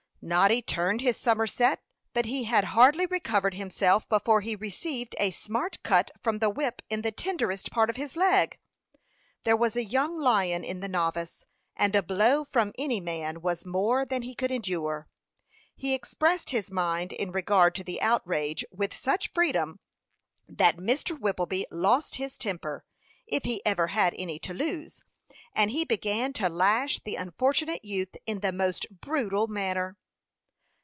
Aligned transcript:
Noddy 0.23 0.61
turned 0.61 1.01
his 1.01 1.17
somerset; 1.17 1.81
but 2.13 2.25
he 2.25 2.43
had 2.43 2.63
hardly 2.77 3.07
recovered 3.07 3.55
himself 3.55 4.07
before 4.07 4.41
he 4.41 4.55
received 4.55 5.15
a 5.17 5.31
smart 5.31 5.81
cut 5.81 6.11
from 6.21 6.37
the 6.37 6.49
whip 6.51 6.83
in 6.91 7.01
the 7.01 7.11
tenderest 7.11 7.71
part 7.71 7.89
of 7.89 7.95
his 7.95 8.15
leg. 8.15 8.59
There 9.45 9.57
was 9.57 9.75
a 9.75 9.83
young 9.83 10.19
lion 10.19 10.63
in 10.63 10.79
the 10.79 10.87
novice, 10.87 11.47
and 11.75 11.95
a 11.95 12.03
blow 12.03 12.45
from 12.45 12.71
any 12.77 12.99
man 12.99 13.41
was 13.41 13.65
more 13.65 14.05
than 14.05 14.21
he 14.21 14.35
could 14.35 14.51
endure. 14.51 15.07
He 15.75 15.95
expressed 15.95 16.51
his 16.51 16.69
mind 16.69 17.11
in 17.13 17.31
regard 17.31 17.73
to 17.73 17.83
the 17.83 17.99
outrage 17.99 18.63
with 18.71 18.95
such 18.95 19.31
freedom, 19.33 19.79
that 20.47 20.77
Mr. 20.77 21.17
Whippleby 21.19 21.65
lost 21.71 22.17
his 22.17 22.37
temper, 22.37 22.85
if 23.25 23.43
he 23.45 23.65
ever 23.65 23.87
had 23.87 24.13
any 24.19 24.37
to 24.37 24.53
lose, 24.53 25.01
and 25.55 25.71
he 25.71 25.83
began 25.83 26.31
to 26.33 26.47
lash 26.47 26.99
the 26.99 27.15
unfortunate 27.15 27.83
youth 27.83 28.15
in 28.27 28.41
the 28.41 28.51
most 28.51 28.85
brutal 29.01 29.47
manner. 29.47 29.97